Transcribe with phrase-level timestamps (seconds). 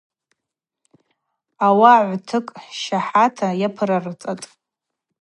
[1.65, 4.45] Ауаъа гӏвтыкӏ щахӏата йапырарцӏатӏ.